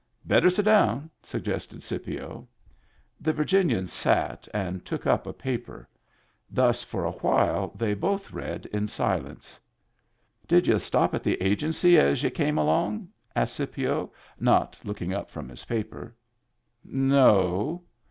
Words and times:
"Better 0.25 0.49
sit 0.49 0.65
down/* 0.65 1.11
suggested 1.21 1.83
Scipio. 1.83 2.47
The 3.19 3.33
Virginian 3.33 3.85
sat, 3.85 4.47
and 4.51 4.83
took 4.83 5.05
up 5.05 5.27
a 5.27 5.31
paper. 5.31 5.87
Thus 6.49 6.81
for 6.81 7.03
a 7.03 7.11
little 7.11 7.19
while 7.29 7.67
they 7.77 7.93
both 7.93 8.31
read 8.31 8.65
in 8.73 8.87
silence. 8.87 9.59
"Did 10.47 10.65
y'u 10.65 10.79
stop 10.79 11.13
at 11.13 11.21
the 11.23 11.39
Agency 11.39 11.99
as 11.99 12.23
y'u 12.23 12.31
came 12.31 12.57
along?" 12.57 13.09
asked 13.35 13.53
Scipio, 13.53 14.11
not 14.39 14.75
looking 14.83 15.13
up 15.13 15.29
from 15.29 15.47
his 15.47 15.65
paper. 15.65 16.15
"No." 16.83 17.83